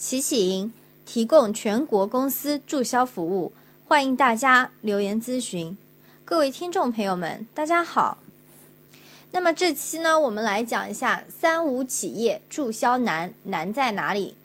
[0.00, 0.72] 齐启营
[1.04, 3.52] 提供全国公司注销服务，
[3.86, 5.76] 欢迎大家留言咨询。
[6.24, 8.16] 各位听众朋友们，大家好。
[9.32, 14.36] 那么这期呢，我们来讲一下三无企业注销难，难在哪里？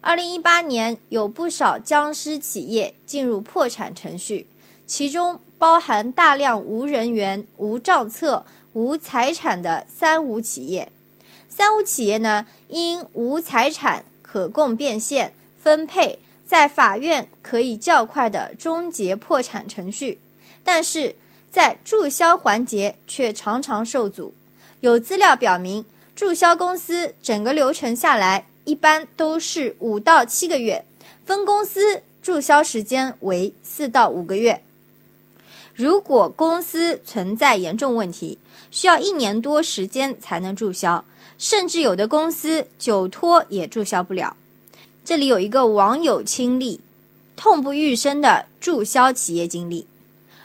[0.00, 4.46] 二零一八年有不少僵尸企业进入破产程序，
[4.86, 10.90] 其中包含大量无人员、无账册、无财产的三无企业。
[11.50, 20.20] 三无企业呢，因无财产可供变现分配，在法院可以较快的终结破产程序，
[20.62, 21.16] 但是。
[21.52, 24.32] 在注销环节却常常受阻。
[24.82, 25.84] 有资料表明，
[26.14, 30.84] 注销公司整个流程下来一般都是五到七个月，
[31.26, 34.62] 分公司注销时间为四到五个月。
[35.80, 38.36] 如果公司存在严重问题，
[38.70, 41.02] 需要一年多时间才能注销，
[41.38, 44.36] 甚至有的公司久拖也注销不了。
[45.06, 46.82] 这里有一个网友亲历、
[47.34, 49.86] 痛不欲生的注销企业经历。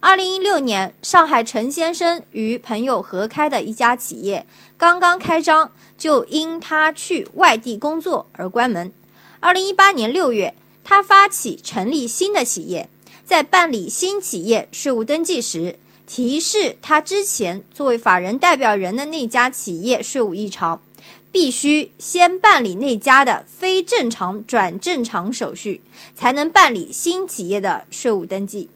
[0.00, 4.44] 二零一六年，上海陈先生与朋友合开的一家企业
[4.76, 8.92] 刚刚开张，就因他去外地工作而关门。
[9.38, 12.88] 二零一八年六月，他发起成立新的企业，
[13.30, 20.82] 在办理新企业税务登记时，提示他之前作为法人代表人的那家企业税务异常，
[21.30, 25.80] 必须先办理那家的非正常转正常手续，
[26.16, 28.68] 才能办理新企业的税务登记。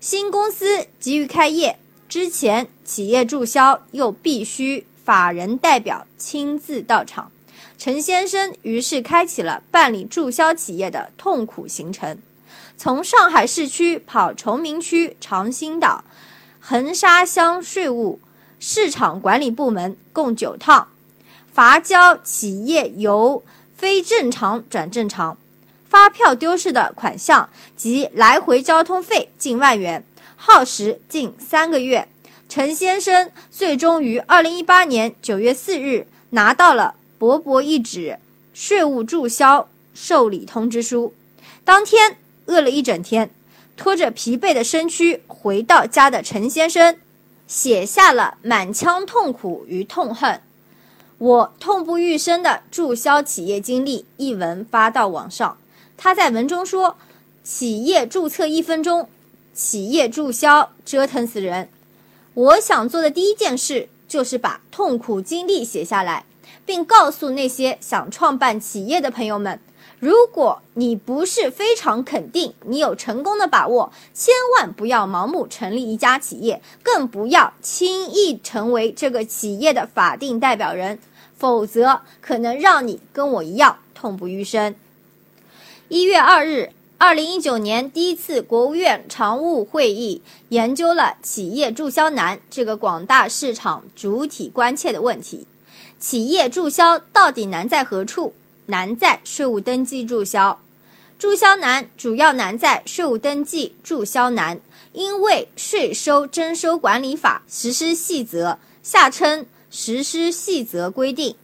[0.00, 7.30] 新公司急于开业，之前企业注销又必须法人代表亲自到场。
[7.76, 12.16] 陈先生于是开启了办理注销企业的痛苦行程，
[12.78, 16.04] 从上海市区跑崇明区长兴岛、
[16.60, 18.20] 横沙乡税务
[18.60, 20.86] 市场管理部门共九趟，
[21.52, 23.42] 罚交企业由
[23.76, 25.36] 非正常转正常。
[25.88, 30.04] 发票丢失的款项及来回交通费近万元，
[30.36, 32.06] 耗时近三个月。
[32.48, 38.18] 陈先生最终于二零一八年九月四日拿到了薄薄一纸
[38.54, 41.12] 税务注销受理通知书。
[41.64, 42.16] 当天
[42.48, 43.30] 饿了一整天，
[43.76, 46.96] 拖着疲惫的身躯回到家的陈先生，
[47.46, 50.40] 写下了满腔痛苦与痛恨，
[51.18, 55.56] 我痛不欲生的注销企业经历一文发到网上。
[55.96, 56.96] 他在文中说
[57.42, 59.08] ：“企业注册一分钟，
[59.54, 61.68] 企业注销折腾死人。
[62.34, 66.24] 我想做的第一件事就是把痛苦经历写下来，
[66.64, 69.60] 并告诉那些想创办企业的朋友们：
[70.00, 80.98] 如果你不是非常肯定你有成功的把握，千万不要盲目成立一家企业，更不要轻易成为这个企业的法定代表人，
[81.36, 84.74] 否则可能让你跟我一样痛不欲生。”
[85.88, 95.46] 一月二日，二零一九年第一次国务院常务会议研究了企业注销难这个广大市场主体关切的问题。
[95.98, 98.34] 企业注销到底难在何处？
[98.68, 100.60] 难在税务登记注销。
[101.18, 104.60] 注销难主要难在税务登记注销难，
[104.92, 108.52] 因为《税收征收管理法实施细则》
[108.82, 109.40] 下称
[109.70, 111.34] 《实施细则》规定。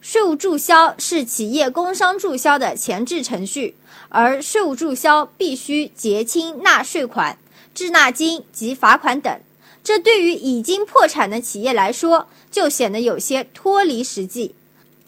[0.00, 3.76] 税务注销是企业工商注销的前置程序，
[4.08, 7.38] 而税务注销必须结清纳税款、
[7.72, 9.40] 滞纳金及罚款等，
[9.82, 14.54] 这对于已经破产的企业来说就显得有些脱离实际。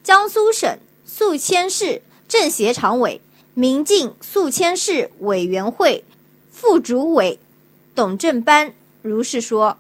[0.02, 0.78] 江苏省
[1.08, 3.20] 宿迁市政协常委、
[3.54, 6.02] 民进宿迁市委员会
[6.50, 7.38] 副主委
[7.94, 9.78] 董正班如是说。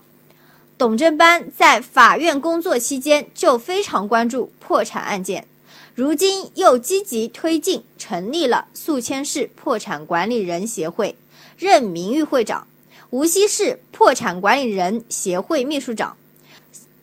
[0.78, 5.48] 董正班在法院工作期间就非常关注破产案件，
[5.94, 11.16] 如今又积极推进成立了宿迁市破产管理人协会，
[11.56, 12.68] 任名誉会长，
[13.08, 16.16] 无锡市破产管理人协会秘书长。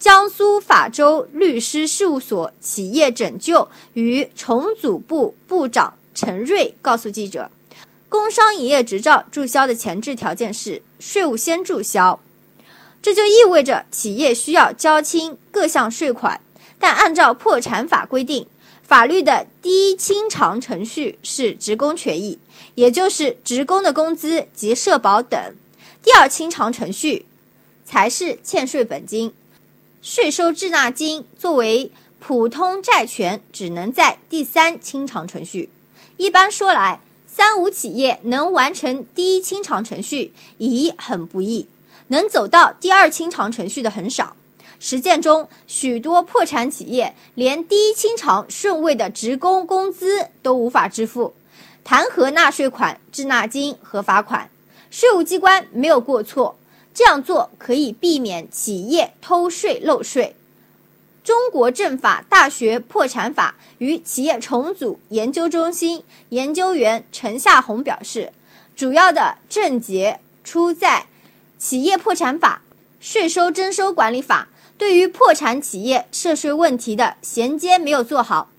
[0.03, 7.49] 江苏法州律师事务所企业拯救与重组部部长陈瑞告诉记者，
[8.09, 12.19] 工商营业执照注销的前置条件是税务先注销。
[13.01, 16.41] 这就意味着企业需要交清各项税款，
[16.77, 18.45] 但按照破产法规定，
[18.85, 22.37] 法律的第一清偿程序是职工权益，
[22.75, 25.53] 也就是职工的工资及社保等；
[26.03, 27.25] 第二清偿程序
[27.85, 29.33] 才是欠税本金。
[30.03, 31.89] 税收滞纳金作为
[32.19, 35.69] 普通债权，只能在第三清偿程序。
[36.17, 41.65] 一般说来，三无企业能完成第一清偿程序已很不易。
[42.07, 44.35] 能走到第二清偿程序的很少，
[44.77, 51.33] 实践中，许多破产企业连第一清偿顺位的职工工资都无法支付，
[51.85, 54.49] 谈何纳税款、滞纳金和罚款？
[54.91, 56.57] 税务机关没有过错，
[56.93, 60.35] 这样做可以避免企业偷税漏税。
[61.23, 68.33] 中国政法大学破产法与企业重组研究中心研究员陈夏红表示，
[68.75, 71.05] 主要的症结出在
[71.57, 72.61] 企业破产法、
[72.99, 74.49] 税收征收管理法。
[74.75, 78.49] 对于破产企业涉税问题的衔接没有做好，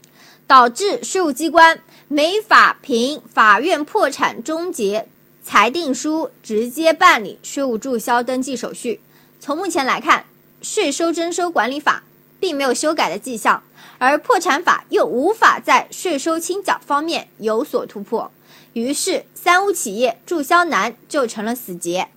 [0.46, 5.06] 导致税务机关没法凭法院破产终结
[5.44, 9.00] 裁定书直接办理税务注销登记手续。
[9.38, 10.24] 从目前来看，
[10.62, 12.02] 税收征收管理法
[12.40, 13.62] 并没有修改的迹象，
[13.98, 18.32] 而破产法又无法在税收清缴方面有所突破，
[18.72, 22.08] 于是三无企业注销难就成了死结。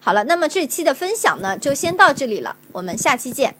[0.00, 3.54] 好了，那么这期的分享呢，就先到这里了，我们下期见。